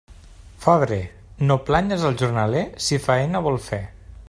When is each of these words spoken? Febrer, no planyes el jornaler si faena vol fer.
Febrer, 0.63 0.97
no 1.51 1.57
planyes 1.67 2.07
el 2.11 2.17
jornaler 2.23 2.65
si 2.87 3.01
faena 3.07 3.45
vol 3.51 3.61
fer. 3.71 3.85